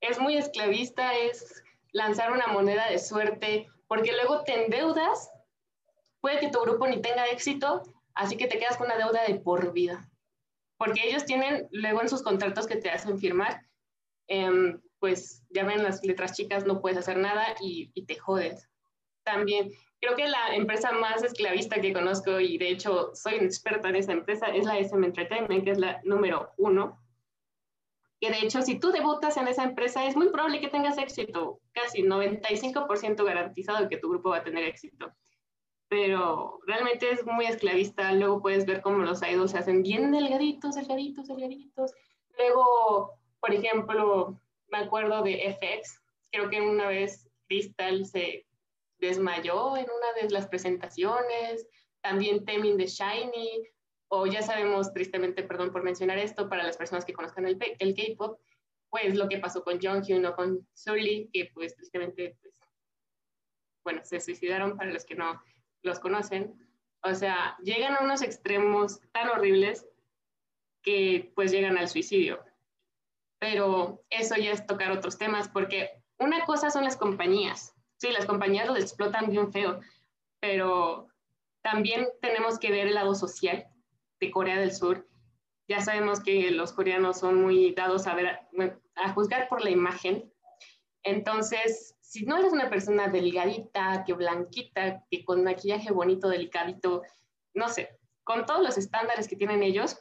[0.00, 5.30] es muy esclavista, es lanzar una moneda de suerte, porque luego te endeudas,
[6.20, 7.82] puede que tu grupo ni tenga éxito,
[8.14, 10.10] así que te quedas con una deuda de por vida
[10.78, 13.62] porque ellos tienen luego en sus contratos que te hacen firmar,
[14.28, 18.68] em, pues ya ven las letras chicas, no puedes hacer nada y, te jodes.
[19.24, 23.96] También creo que la empresa más esclavista que conozco y de hecho soy experta en
[23.96, 27.00] esa empresa es la SM Entertainment, que es la número uno.
[28.20, 31.60] Que de hecho, si tú debutas en esa empresa, es muy probable que tengas éxito,
[31.72, 35.14] casi 95% garantizado que tu grupo va a tener éxito
[35.88, 38.12] pero realmente es muy esclavista.
[38.12, 41.92] Luego puedes ver cómo los idols se hacen bien delgaditos, delgaditos, delgaditos.
[42.38, 48.46] Luego, por ejemplo, me acuerdo de FX, creo que una vez Crystal se
[48.98, 51.66] desmayó en una de las presentaciones,
[52.00, 53.68] también Temin de Shiny,
[54.08, 57.94] o ya sabemos, tristemente, perdón por mencionar esto, para las personas que conozcan el, el
[57.94, 58.40] K-pop,
[58.90, 62.54] pues lo que pasó con Jonghyun o con Sully, que pues tristemente, pues,
[63.84, 65.40] bueno, se suicidaron para los que no
[65.86, 66.54] los conocen,
[67.02, 69.86] o sea, llegan a unos extremos tan horribles
[70.82, 72.42] que pues llegan al suicidio.
[73.38, 77.74] Pero eso ya es tocar otros temas, porque una cosa son las compañías.
[77.98, 79.80] Sí, las compañías los explotan bien feo,
[80.40, 81.08] pero
[81.62, 83.66] también tenemos que ver el lado social
[84.20, 85.06] de Corea del Sur.
[85.68, 88.40] Ya sabemos que los coreanos son muy dados a, ver,
[88.94, 90.32] a juzgar por la imagen.
[91.02, 97.02] Entonces, si no eres una persona delgadita, que blanquita, que con maquillaje bonito, delicadito,
[97.52, 99.98] no sé, con todos los estándares que tienen ellos,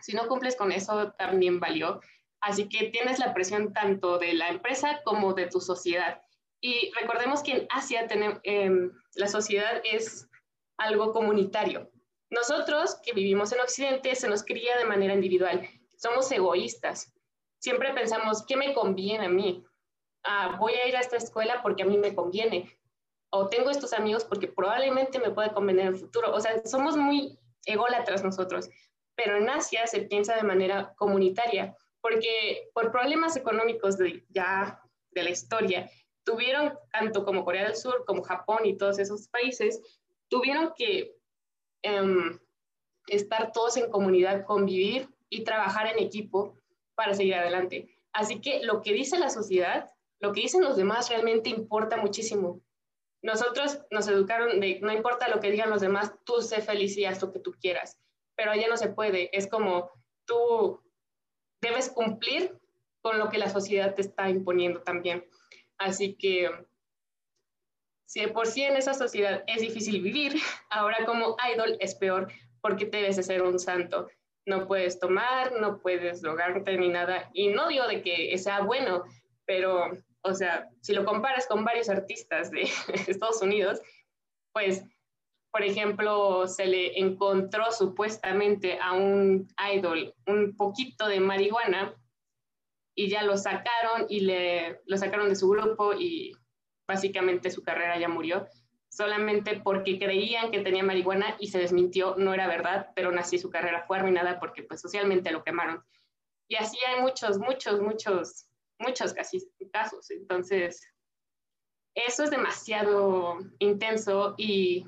[0.00, 2.00] Si no cumples con eso, también valió.
[2.40, 6.20] Así que tienes la presión tanto de la empresa como de tu sociedad.
[6.60, 10.28] Y recordemos que en Asia tenemos, em, la sociedad es
[10.76, 11.90] algo comunitario.
[12.28, 15.66] Nosotros que vivimos en Occidente se nos cría de manera individual.
[15.96, 17.14] Somos egoístas.
[17.60, 19.64] Siempre pensamos, ¿qué me conviene a mí?
[20.24, 22.70] Ah, voy a ir a esta escuela porque a mí me conviene.
[23.30, 26.34] O tengo estos amigos porque probablemente me pueda convenir en el futuro.
[26.34, 28.68] O sea, somos muy ególatras nosotros.
[29.16, 34.78] Pero en Asia se piensa de manera comunitaria porque por problemas económicos de, ya
[35.12, 35.90] de la historia
[36.22, 39.80] tuvieron, tanto como Corea del Sur, como Japón y todos esos países,
[40.28, 41.16] tuvieron que
[41.80, 42.38] em,
[43.06, 46.58] estar todos en comunidad, convivir y trabajar en equipo
[46.94, 47.96] para seguir adelante.
[48.12, 49.90] Así que lo que dice la sociedad,
[50.24, 52.62] lo que dicen los demás realmente importa muchísimo.
[53.22, 57.04] Nosotros nos educaron de no importa lo que digan los demás, tú sé feliz y
[57.04, 58.00] haz lo que tú quieras.
[58.34, 59.28] Pero allá no se puede.
[59.36, 59.90] Es como
[60.24, 60.82] tú
[61.60, 62.58] debes cumplir
[63.02, 65.28] con lo que la sociedad te está imponiendo también.
[65.76, 66.50] Así que
[68.06, 70.32] si de por sí en esa sociedad es difícil vivir,
[70.70, 72.32] ahora como idol es peor
[72.62, 74.08] porque debes de ser un santo.
[74.46, 77.30] No puedes tomar, no puedes drogarte ni nada.
[77.34, 79.04] Y no digo de que sea bueno,
[79.46, 79.90] pero,
[80.24, 82.62] o sea, si lo comparas con varios artistas de
[83.06, 83.80] Estados Unidos,
[84.52, 84.84] pues,
[85.52, 91.94] por ejemplo, se le encontró supuestamente a un idol un poquito de marihuana
[92.96, 96.32] y ya lo sacaron y le, lo sacaron de su grupo y
[96.88, 98.48] básicamente su carrera ya murió,
[98.88, 103.50] solamente porque creían que tenía marihuana y se desmintió, no era verdad, pero así su
[103.50, 105.84] carrera fue arruinada porque pues socialmente lo quemaron.
[106.48, 110.10] Y así hay muchos, muchos, muchos, muchos casos.
[110.10, 110.86] Entonces,
[111.94, 114.86] eso es demasiado intenso y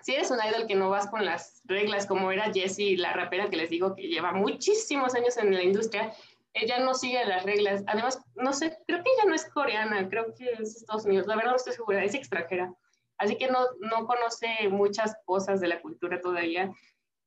[0.00, 3.50] si eres un idol que no vas con las reglas como era Jessie, la rapera
[3.50, 6.12] que les digo que lleva muchísimos años en la industria,
[6.54, 7.82] ella no sigue las reglas.
[7.86, 11.26] Además, no sé, creo que ella no es coreana, creo que es Estados Unidos.
[11.26, 12.72] La verdad no estoy segura, es extranjera.
[13.18, 16.72] Así que no, no conoce muchas cosas de la cultura todavía.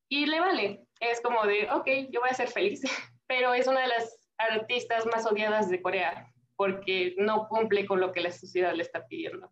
[0.10, 0.86] Y le vale.
[1.00, 2.82] Es como de, ok, yo voy a ser feliz.
[3.28, 8.12] Pero es una de las artistas más odiadas de Corea porque no cumple con lo
[8.12, 9.52] que la sociedad le está pidiendo.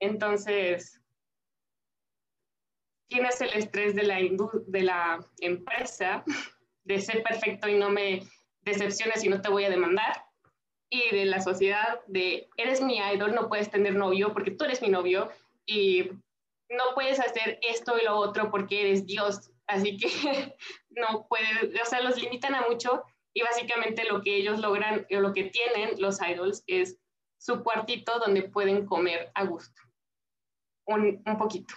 [0.00, 1.00] Entonces,
[3.08, 4.02] tienes el estrés de
[4.82, 6.24] la, empresa
[6.84, 8.22] de ser perfecto y no me
[8.62, 10.24] decepciones y no te voy a demandar.
[10.90, 14.82] Y de la sociedad de, eres mi idol, no puedes tener novio porque tú eres
[14.82, 15.30] mi novio
[15.64, 16.10] y
[16.68, 19.52] no puedes hacer esto y lo otro porque eres Dios.
[19.68, 20.08] Así que
[20.90, 25.20] no puedes, o sea, los limitan a mucho y básicamente lo que ellos logran o
[25.20, 26.98] lo que tienen los idols es
[27.38, 29.80] su cuartito donde pueden comer a gusto.
[30.86, 31.74] Un, un poquito.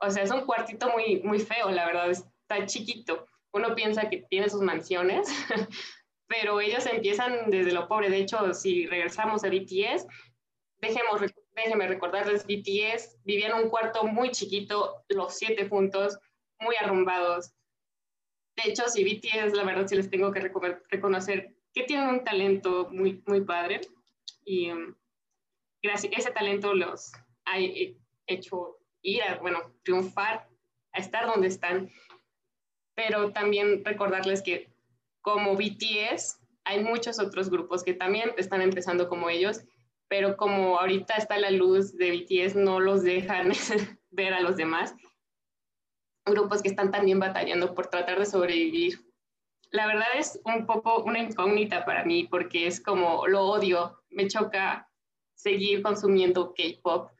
[0.00, 3.26] O sea, es un cuartito muy, muy feo, la verdad, está chiquito.
[3.52, 5.28] Uno piensa que tiene sus mansiones,
[6.28, 8.10] pero ellos empiezan desde lo pobre.
[8.10, 10.06] De hecho, si regresamos a BTS,
[10.80, 11.20] dejemos,
[11.52, 16.18] déjenme recordarles, BTS vivían un cuarto muy chiquito, los siete juntos,
[16.60, 17.52] muy arrumbados.
[18.58, 20.40] De hecho, si BTS, la verdad, sí les tengo que
[20.90, 23.80] reconocer que tienen un talento muy, muy padre.
[24.44, 24.96] Y um,
[25.80, 27.12] gracias, ese talento los
[27.44, 27.58] ha
[28.26, 30.48] hecho ir a, bueno, triunfar,
[30.92, 31.88] a estar donde están.
[32.96, 34.72] Pero también recordarles que
[35.20, 39.60] como BTS, hay muchos otros grupos que también están empezando como ellos,
[40.08, 43.52] pero como ahorita está la luz de BTS, no los dejan
[44.10, 44.96] ver a los demás.
[46.30, 49.00] Grupos que están también batallando por tratar de sobrevivir.
[49.70, 54.26] La verdad es un poco una incógnita para mí porque es como lo odio, me
[54.28, 54.88] choca
[55.34, 57.10] seguir consumiendo K-pop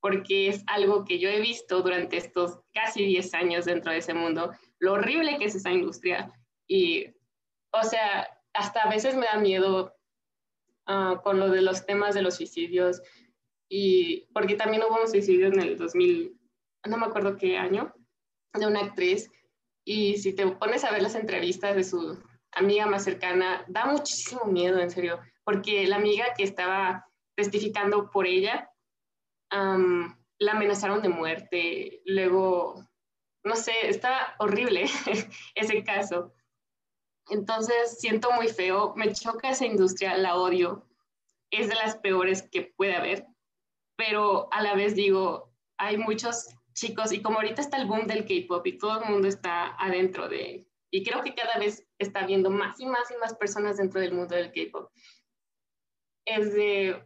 [0.00, 4.14] porque es algo que yo he visto durante estos casi 10 años dentro de ese
[4.14, 6.32] mundo, lo horrible que es esa industria.
[6.68, 7.06] Y
[7.72, 9.94] o sea, hasta a veces me da miedo
[10.86, 13.02] ah, con lo de los temas de los suicidios,
[13.68, 16.38] y porque también hubo un suicidio en el 2000,
[16.88, 17.92] no me acuerdo qué año,
[18.58, 19.30] de una actriz,
[19.84, 22.18] y si te pones a ver las entrevistas de su
[22.52, 28.26] amiga más cercana, da muchísimo miedo, en serio, porque la amiga que estaba testificando por
[28.26, 28.70] ella,
[29.50, 32.84] la amenazaron de muerte, luego,
[33.44, 34.86] no sé, está horrible
[35.54, 36.32] ese caso.
[37.28, 40.86] Entonces siento muy feo, me choca esa industria, la odio,
[41.50, 43.26] es de las peores que puede haber,
[43.96, 48.24] pero a la vez digo, hay muchos chicos y como ahorita está el boom del
[48.24, 52.50] K-Pop y todo el mundo está adentro de, y creo que cada vez está viendo
[52.50, 54.90] más y más y más personas dentro del mundo del K-Pop,
[56.26, 57.04] es de,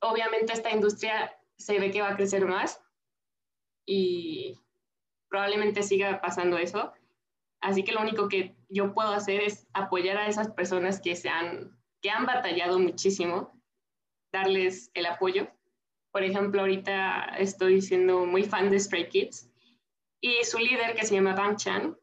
[0.00, 2.82] obviamente esta industria se ve que va a crecer más
[3.86, 4.58] y
[5.30, 6.92] probablemente siga pasando eso
[7.60, 11.28] Así que lo único que yo puedo hacer es apoyar a esas personas que, se
[11.28, 13.60] han, que han batallado muchísimo,
[14.32, 15.48] darles el apoyo.
[16.10, 19.48] Por ejemplo, ahorita estoy siendo muy fan de Stray Kids
[20.20, 21.96] y su líder, que se llama Bang Chan,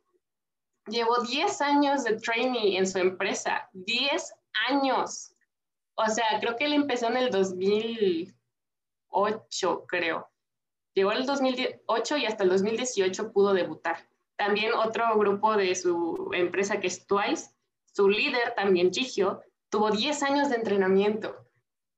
[0.87, 3.69] llevó 10 años de training en su empresa.
[3.73, 4.33] 10
[4.69, 5.35] años.
[5.95, 10.29] O sea, creo que él empezó en el 2008, creo.
[10.93, 14.07] Llegó el 2008 y hasta el 2018 pudo debutar.
[14.37, 17.51] También otro grupo de su empresa que es Twice,
[17.85, 21.44] su líder también, Gigio, tuvo 10 años de entrenamiento.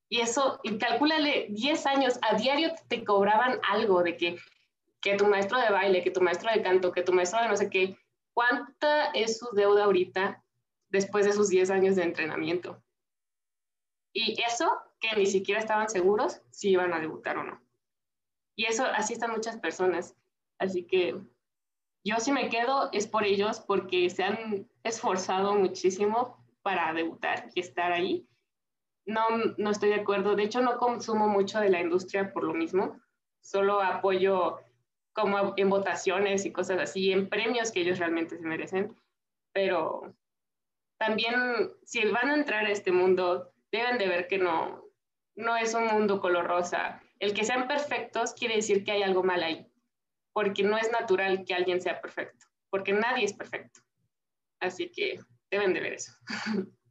[0.10, 4.38] Y eso, y calcúlale, 10 años, a diario te cobraban algo de que,
[5.02, 7.58] que tu maestro de baile, que tu maestro de canto, que tu maestro de no
[7.58, 7.98] sé qué.
[8.34, 10.44] ¿Cuánta es su deuda ahorita
[10.90, 12.82] después de sus 10 años de entrenamiento?
[14.14, 17.62] Y eso que ni siquiera estaban seguros si iban a debutar o no.
[18.56, 20.16] Y eso, así están muchas personas.
[20.58, 21.22] Así que
[22.04, 27.60] yo si me quedo es por ellos porque se han esforzado muchísimo para debutar y
[27.60, 28.28] estar ahí.
[29.08, 29.24] No,
[29.58, 30.36] no estoy de acuerdo.
[30.36, 33.00] De hecho, no consumo mucho de la industria por lo mismo.
[33.42, 34.60] Solo apoyo
[35.14, 38.96] como en votaciones y cosas así, en premios que ellos realmente se merecen.
[39.52, 40.14] Pero
[41.00, 41.36] también,
[41.84, 44.84] si van a entrar a este mundo, deben de ver que no,
[45.36, 47.02] no es un mundo color rosa.
[47.20, 49.72] El que sean perfectos quiere decir que hay algo mal ahí
[50.38, 53.82] porque no es natural que alguien sea perfecto, porque nadie es perfecto.
[54.60, 56.12] Así que deben de ver eso.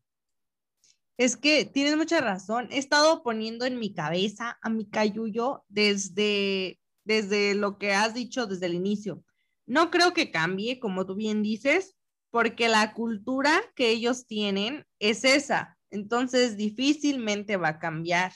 [1.16, 2.68] Es que tienes mucha razón.
[2.70, 8.46] He estado poniendo en mi cabeza a mi cayuyo desde, desde lo que has dicho
[8.46, 9.24] desde el inicio.
[9.66, 11.96] No creo que cambie, como tú bien dices,
[12.30, 15.78] porque la cultura que ellos tienen es esa.
[15.90, 18.32] Entonces, difícilmente va a cambiar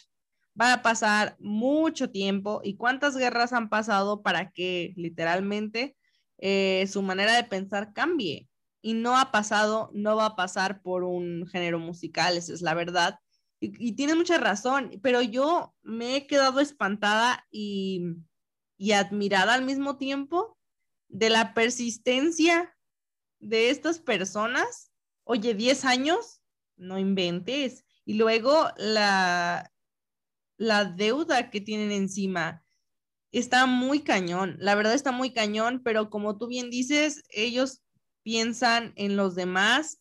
[0.61, 5.97] va a pasar mucho tiempo y cuántas guerras han pasado para que literalmente
[6.39, 8.49] eh, su manera de pensar cambie.
[8.83, 12.75] Y no ha pasado, no va a pasar por un género musical, esa es la
[12.75, 13.19] verdad.
[13.61, 18.17] Y, y tiene mucha razón, pero yo me he quedado espantada y,
[18.79, 20.57] y admirada al mismo tiempo
[21.09, 22.75] de la persistencia
[23.39, 24.91] de estas personas.
[25.25, 26.41] Oye, 10 años,
[26.77, 27.85] no inventes.
[28.05, 29.71] Y luego la,
[30.57, 32.65] la deuda que tienen encima.
[33.33, 37.83] Está muy cañón, la verdad está muy cañón, pero como tú bien dices, ellos
[38.23, 40.01] piensan en los demás,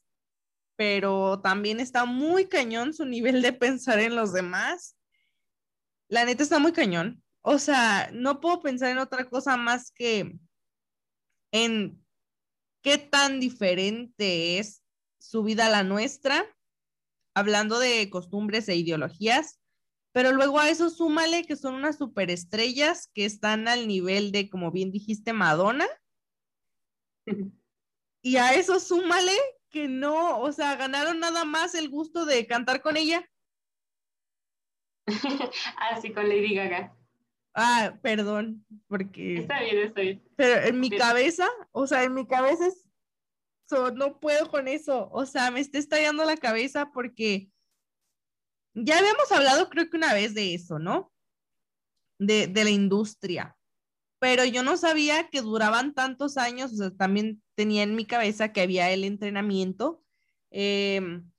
[0.75, 4.97] pero también está muy cañón su nivel de pensar en los demás.
[6.07, 7.23] La neta está muy cañón.
[7.41, 10.39] O sea, no puedo pensar en otra cosa más que
[11.51, 12.05] en
[12.81, 14.83] qué tan diferente es
[15.19, 16.45] su vida a la nuestra,
[17.33, 19.59] hablando de costumbres e ideologías,
[20.11, 24.71] pero luego a eso súmale que son unas superestrellas que están al nivel de, como
[24.71, 25.87] bien dijiste, Madonna.
[28.21, 29.33] Y a eso súmale
[29.69, 33.29] que no, o sea, ganaron nada más el gusto de cantar con ella.
[35.91, 36.95] Así con Lady Gaga.
[37.53, 39.39] Ah, perdón, porque...
[39.39, 40.21] Está bien, estoy.
[40.35, 42.85] Pero en mi cabeza, o sea, en mi cabeza es...
[43.95, 47.49] no puedo con eso, o sea, me está estallando la cabeza porque
[48.73, 51.11] ya habíamos hablado creo que una vez de eso, ¿no?
[52.19, 53.57] De, la industria,
[54.19, 58.53] pero yo no sabía que duraban tantos años, o sea, también tenía en mi cabeza
[58.53, 60.01] que había el entrenamiento,
[60.49, 61.29] em,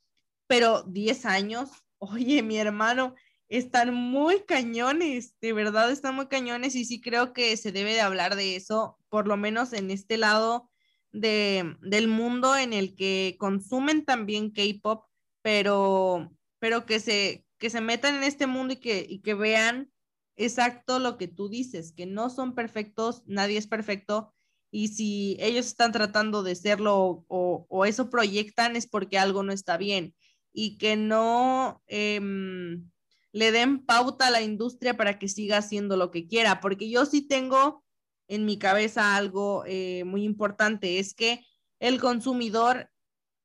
[0.46, 3.14] pero 10 años, oye, mi hermano,
[3.48, 8.02] están muy cañones, de verdad están muy cañones y sí creo que se debe de
[8.02, 10.70] hablar de eso, por lo menos en este lado
[11.10, 15.06] de, del mundo en el que consumen también K-Pop,
[15.40, 19.90] pero pero que se, que se metan en este mundo y que, y que vean
[20.36, 24.34] exacto lo que tú dices, que no son perfectos, nadie es perfecto,
[24.70, 29.76] y si ellos están tratando de serlo o, eso proyectan es porque algo no está
[29.76, 30.14] bien,
[30.52, 32.90] y que no em,
[33.32, 37.06] le den pauta a la industria para que siga haciendo lo que quiera, porque yo
[37.06, 37.84] sí tengo
[38.28, 41.44] en mi cabeza algo eh, muy importante, es que
[41.80, 42.90] el consumidor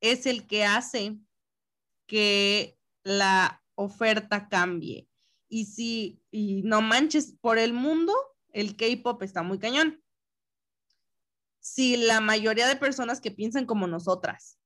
[0.02, 1.18] es el que hace
[2.08, 5.08] que la oferta cambie.
[5.50, 8.14] Y si, y no manches, por el mundo,
[8.52, 10.04] el K-Pop está muy cañón.
[11.66, 14.60] Si la mayoría de personas que piensan como nosotras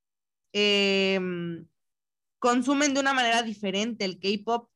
[0.51, 1.65] em,
[2.39, 4.69] consumen de una manera diferente el K-Pop,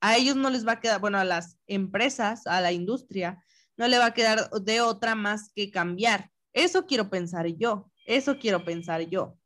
[0.00, 3.42] a ellos no les va a quedar, bueno, a las empresas, a la industria,
[3.76, 6.30] no le va a quedar de otra más que cambiar.
[6.52, 9.36] Eso quiero pensar yo, eso quiero pensar yo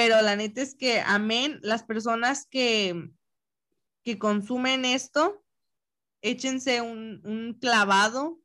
[0.00, 3.10] pero la neta es que, amén, las personas que,
[4.02, 5.44] que consumen esto,
[6.22, 8.40] échense un, un clavado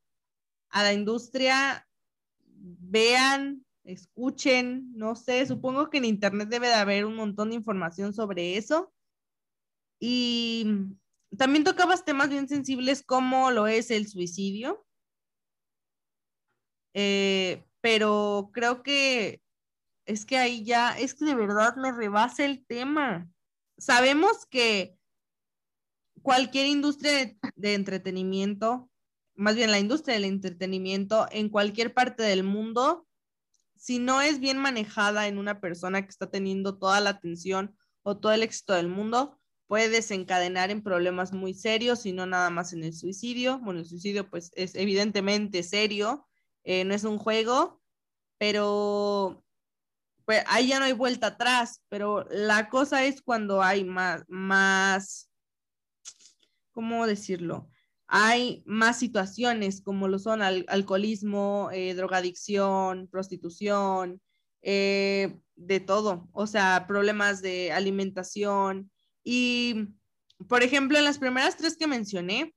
[0.69, 1.88] a la industria,
[2.80, 8.13] vean escuchen, no sé, supongo que en internet debe de haber un montón de información
[8.13, 8.91] sobre eso.
[9.99, 10.68] Y
[11.38, 14.86] también tocabas temas bien sensibles como lo es el suicidio.
[16.93, 19.41] Eh, pero creo que
[20.05, 23.30] es que ahí ya, es que de verdad me rebasa el tema.
[23.78, 24.97] Sabemos que
[26.22, 28.89] cualquier industria de, entretenimiento,
[29.36, 33.07] más bien la industria del entretenimiento en cualquier parte del mundo,
[33.75, 38.17] si no es bien manejada en una persona que está teniendo toda la atención o
[38.17, 42.73] todo el éxito del mundo, puede desencadenar en problemas muy serios y no nada más
[42.73, 43.59] en el suicidio.
[43.59, 46.27] Bueno, el suicidio pues es evidentemente serio,
[46.63, 47.81] eh, no es un juego,
[48.38, 49.43] pero
[50.25, 55.29] pues ahí ya no hay vuelta atrás, pero la cosa es cuando hay más, más,
[56.71, 57.69] ¿cómo decirlo?
[58.08, 64.22] Hay más situaciones como lo son alcoholismo, eh, drogadicción, prostitución,
[64.62, 68.91] eh, de todo, o sea, problemas de alimentación,
[69.24, 69.88] y,
[70.47, 72.56] por ejemplo, en las primeras tres que mencioné,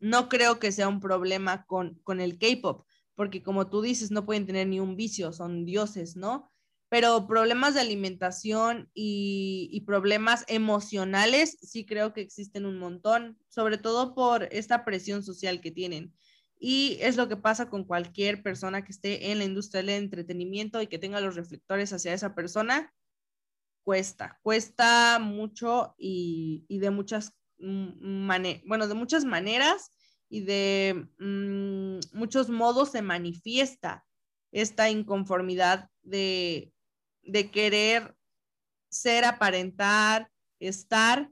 [0.00, 4.26] no creo que sea un problema con, con el K-Pop, porque como tú dices, no
[4.26, 6.51] pueden tener ni un vicio, son dioses, ¿no?
[6.92, 13.78] Pero problemas de alimentación y, y, problemas emocionales sí creo que existen un montón, sobre
[13.78, 16.12] todo por esta presión social que tienen.
[16.58, 20.82] Y es lo que pasa con cualquier persona que esté en la industria del entretenimiento
[20.82, 22.92] y que tenga los reflectores hacia esa persona
[23.84, 29.92] cuesta, cuesta mucho y, de muchas maneras, bueno, de muchas maneras
[30.28, 34.04] y de mm, muchos modos se manifiesta
[34.50, 36.71] esta inconformidad de,
[37.22, 38.14] de querer
[38.88, 41.30] ser, aparentar, estar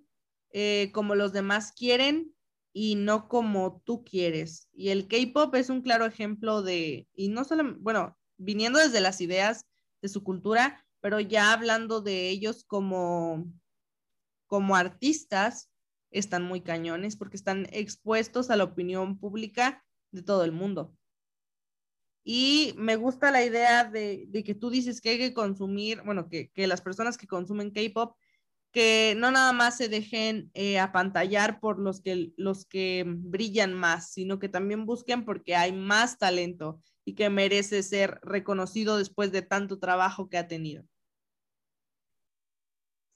[0.52, 2.34] eh, como los demás quieren
[2.72, 4.68] y no como tú quieres.
[4.72, 9.20] Y el K-Pop es un claro ejemplo de, y no solo, bueno, viniendo desde las
[9.20, 9.66] ideas
[10.02, 13.46] de su cultura, pero ya hablando de ellos como,
[14.46, 15.70] como artistas,
[16.10, 20.96] están muy cañones porque están expuestos a la opinión pública de todo el mundo.
[22.22, 26.50] Y me gusta la idea de, que tú dices que hay que consumir, bueno, que,
[26.66, 28.16] las personas que consumen K-Pop,
[28.72, 34.12] que no nada más se dejen eh, apantallar por los que, los que brillan más,
[34.12, 39.42] sino que también busquen porque hay más talento y que merece ser reconocido después de
[39.42, 40.84] tanto trabajo que ha tenido.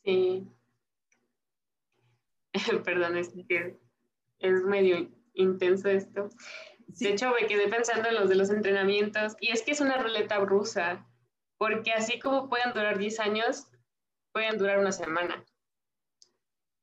[0.04, 0.48] Sí.
[2.84, 3.76] Perdón, es que
[4.38, 6.30] es medio intenso esto.
[6.86, 9.96] De hecho, me quedé pensando en los de los entrenamientos y es que es una
[9.96, 11.06] ruleta rusa,
[11.58, 13.68] porque así como pueden durar 10 años,
[14.32, 15.44] pueden durar una semana.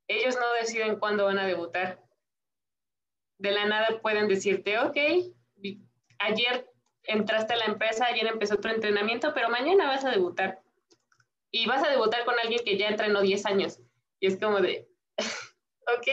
[0.08, 2.02] Ellos no deciden cuándo van a debutar.
[3.38, 4.96] De la nada pueden decirte, ok,
[6.18, 6.68] ayer
[7.04, 10.62] entraste a la empresa, ayer empezó tu entrenamiento, pero mañana vas a debutar.
[11.50, 13.80] Y vas a debutar con alguien que ya entrenó 10 años.
[14.20, 14.88] Y es como de,
[15.18, 16.08] ok,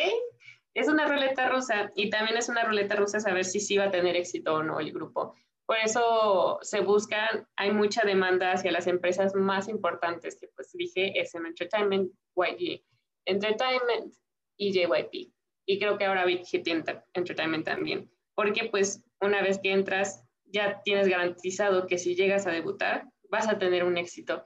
[0.79, 3.91] es una ruleta rusa y también es una ruleta rusa saber si sí va a
[3.91, 5.35] tener éxito o no el grupo.
[5.65, 11.19] Por eso se buscan, hay mucha demanda hacia las empresas más importantes que pues dije,
[11.19, 12.81] SM Entertainment, YG
[13.25, 14.15] Entertainment
[14.57, 15.31] y JYP.
[15.65, 16.67] Y creo que ahora BT
[17.13, 18.09] Entertainment también.
[18.33, 23.47] Porque pues una vez que entras ya tienes garantizado que si llegas a debutar, vas
[23.47, 24.45] a tener un éxito.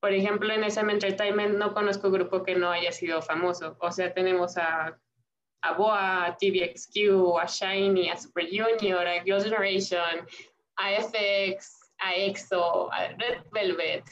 [0.00, 3.76] Por ejemplo, en SM Entertainment no conozco grupo que no haya sido famoso.
[3.80, 4.98] O sea, tenemos a,
[5.62, 10.26] a Boa, TVXQ, a Shiny, a Super Junior, a Girls' Generation,
[10.76, 14.04] a FX, a EXO, a Red Velvet,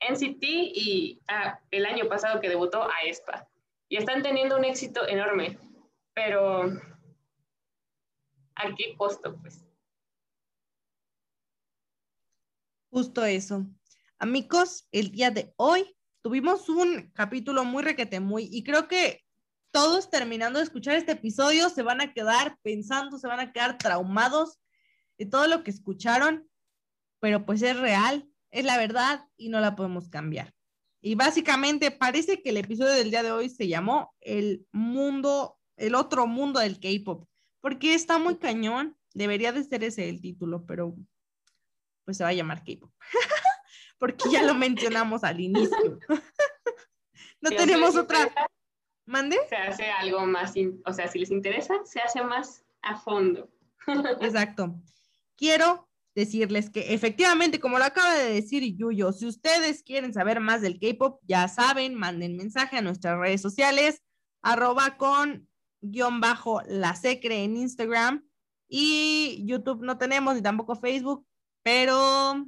[0.00, 3.48] NCT y ah, el año pasado que debutó a ESPA.
[3.88, 5.58] Y están teniendo un éxito enorme.
[6.14, 6.72] Pero,
[8.54, 9.36] ¿a qué costo?
[9.40, 9.66] Pues
[12.90, 13.66] Justo eso.
[14.18, 19.25] Amigos, el día de hoy tuvimos un capítulo muy requete muy y creo que
[19.76, 23.76] todos terminando de escuchar este episodio se van a quedar pensando, se van a quedar
[23.76, 24.58] traumados
[25.18, 26.48] de todo lo que escucharon,
[27.20, 30.54] pero pues es real, es la verdad y no la podemos cambiar.
[31.02, 35.94] Y básicamente parece que el episodio del día de hoy se llamó El mundo, el
[35.94, 37.28] otro mundo del K-pop,
[37.60, 40.96] porque está muy cañón, debería de ser ese el título, pero
[42.06, 42.90] pues se va a llamar K-pop.
[43.98, 45.98] Porque ya lo mencionamos al inicio.
[47.40, 48.30] no tenemos otra.
[49.06, 49.36] ¿Mande?
[49.48, 50.54] Se hace algo más,
[50.84, 53.48] o sea, si les interesa, se hace más a fondo.
[54.20, 54.74] Exacto.
[55.36, 60.60] Quiero decirles que efectivamente, como lo acaba de decir Yuyo, si ustedes quieren saber más
[60.60, 64.02] del K-pop, ya saben, manden mensaje a nuestras redes sociales,
[64.42, 65.48] arroba con
[65.80, 68.26] guion bajo la secre en Instagram
[68.68, 71.26] y YouTube no tenemos ni tampoco Facebook,
[71.62, 72.44] pero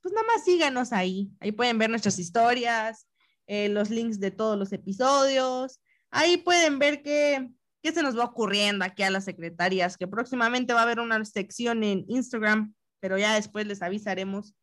[0.00, 1.30] pues nada más síganos ahí.
[1.40, 3.08] Ahí pueden ver nuestras historias,
[3.46, 5.80] eh, los links de todos los episodios.
[6.10, 7.48] Ahí pueden ver qué,
[7.82, 11.22] qué se nos va ocurriendo aquí a las secretarias, que próximamente va a haber una
[11.24, 14.54] sección en Instagram, pero ya después les avisaremos.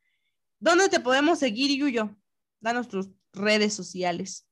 [0.60, 2.16] ¿Dónde te podemos seguir, Yuyo?
[2.60, 4.48] Danos tus redes sociales.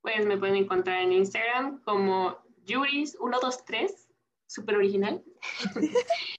[0.00, 3.90] Pues me pueden encontrar en Instagram como Yuris123,
[4.46, 5.22] súper original.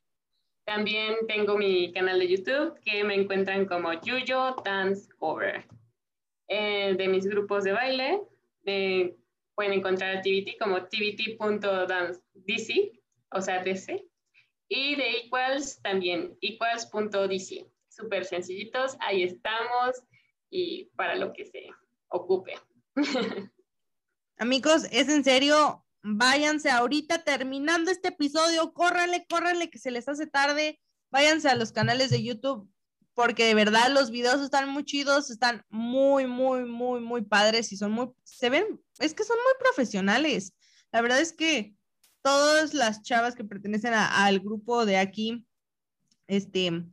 [0.65, 5.67] También tengo mi canal de YouTube que me encuentran como Yuyo Dance Cover.
[6.47, 8.21] Eh, de mis grupos de baile
[8.63, 9.15] me
[9.55, 12.21] pueden encontrar a TBT como tbt.dance.dc,
[13.31, 14.05] o sea, DC.
[14.67, 17.65] Y de Equals también, equals.dc.
[17.87, 20.03] Súper sencillitos, ahí estamos
[20.49, 21.69] y para lo que se
[22.09, 22.53] ocupe.
[24.37, 30.27] Amigos, es en serio, váyanse ahorita terminando este episodio, córranle, córranle que se les hace
[30.27, 32.69] tarde, váyanse a los canales de YouTube
[33.15, 37.77] porque de verdad los videos están muy chidos, están muy, muy, muy, muy padres y
[37.77, 40.53] son muy, se ven, es que son muy profesionales.
[40.91, 41.75] La verdad es que
[42.21, 45.47] todas las chavas que pertenecen al grupo de aquí,
[46.27, 46.83] este,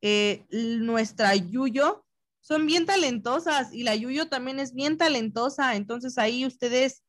[0.00, 2.06] eh, nuestra Yuyo,
[2.40, 7.02] son bien talentosas y la Yuyo también es bien talentosa, entonces ahí ustedes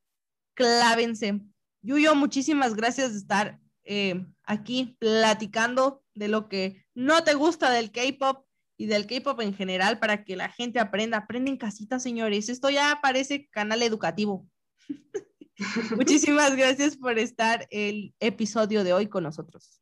[0.55, 1.41] clávense.
[1.81, 7.91] Yuyo, muchísimas gracias de estar eh, aquí platicando de lo que no te gusta del
[7.91, 8.45] K-pop
[8.77, 11.17] y del K-pop en general para que la gente aprenda.
[11.17, 12.49] Aprende en casita, señores.
[12.49, 14.47] Esto ya parece canal educativo.
[15.95, 19.81] Muchísimas gracias por estar el episodio de hoy con nosotros.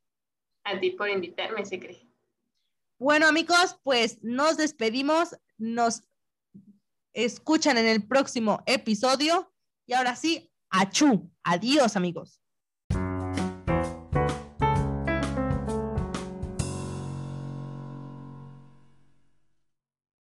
[0.64, 2.08] A ti por invitarme, se cree.
[2.98, 5.36] Bueno, amigos, pues nos despedimos.
[5.56, 6.02] Nos
[7.12, 9.52] escuchan en el próximo episodio.
[9.86, 11.30] Y ahora sí, achú.
[11.42, 12.43] Adiós, amigos.